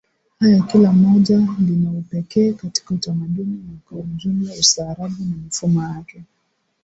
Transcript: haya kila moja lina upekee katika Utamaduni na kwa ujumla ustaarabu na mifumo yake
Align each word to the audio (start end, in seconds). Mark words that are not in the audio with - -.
haya 0.39 0.61
kila 0.63 0.91
moja 0.93 1.37
lina 1.59 1.91
upekee 1.91 2.53
katika 2.53 2.93
Utamaduni 2.95 3.63
na 3.67 3.73
kwa 3.85 3.97
ujumla 3.97 4.53
ustaarabu 4.59 5.17
na 5.19 5.35
mifumo 5.43 5.83
yake 5.83 6.23